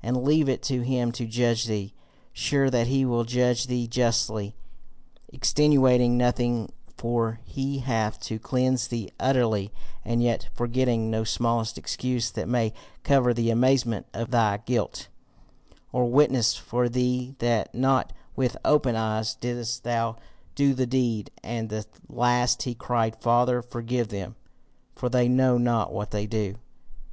And 0.00 0.22
leave 0.22 0.48
it 0.48 0.62
to 0.70 0.82
him 0.82 1.10
to 1.10 1.26
judge 1.26 1.64
thee 1.66 1.92
sure 2.32 2.70
that 2.70 2.86
he 2.86 3.04
will 3.04 3.24
judge 3.24 3.66
thee 3.66 3.88
justly, 3.88 4.54
extenuating 5.32 6.16
nothing, 6.16 6.70
for 6.96 7.40
he 7.44 7.80
hath 7.80 8.20
to 8.20 8.38
cleanse 8.38 8.86
thee 8.86 9.10
utterly, 9.18 9.72
and 10.04 10.22
yet 10.22 10.48
forgetting 10.54 11.10
no 11.10 11.24
smallest 11.24 11.76
excuse 11.78 12.30
that 12.30 12.46
may 12.48 12.72
cover 13.02 13.34
the 13.34 13.50
amazement 13.50 14.06
of 14.14 14.30
thy 14.30 14.58
guilt, 14.58 15.08
or 15.90 16.04
witness 16.08 16.54
for 16.54 16.88
thee 16.88 17.34
that 17.40 17.74
not 17.74 18.12
with 18.36 18.56
open 18.64 18.94
eyes 18.94 19.34
didst 19.34 19.82
thou 19.82 20.14
do 20.54 20.74
the 20.74 20.86
deed. 20.86 21.32
At 21.42 21.70
the 21.70 21.84
last 22.08 22.62
he 22.62 22.74
cried, 22.76 23.16
Father 23.20 23.60
forgive 23.62 24.10
them, 24.10 24.36
for 24.94 25.08
they 25.08 25.26
know 25.26 25.58
not 25.58 25.92
what 25.92 26.12
they 26.12 26.28
do. 26.28 26.54